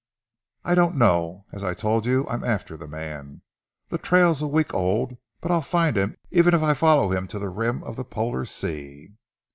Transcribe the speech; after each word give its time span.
"I 0.65 0.73
don't 0.73 0.95
know! 0.95 1.45
As 1.51 1.63
I 1.63 1.75
told 1.75 2.07
you, 2.07 2.25
I'm 2.27 2.43
after 2.43 2.75
the 2.75 2.87
man. 2.87 3.43
The 3.89 3.99
trail's 3.99 4.41
a 4.41 4.47
week 4.47 4.73
old, 4.73 5.15
but 5.41 5.51
I'll 5.51 5.61
find 5.61 5.95
him 5.95 6.17
even 6.31 6.55
if 6.55 6.63
I 6.63 6.73
follow 6.73 7.11
him 7.11 7.27
to 7.27 7.37
the 7.37 7.49
rim 7.49 7.83
of 7.83 7.97
the 7.97 8.03
Polar 8.03 8.45
sea." 8.45 9.09